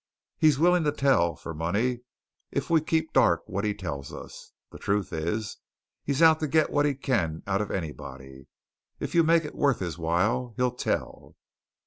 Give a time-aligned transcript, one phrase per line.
[0.39, 1.99] He's willing to tell for money
[2.49, 4.51] if we keep dark what he tells us.
[4.71, 5.57] The truth is,
[6.03, 8.47] he's out to get what he can out of anybody.
[8.99, 11.35] If you make it worth his while, he'll tell."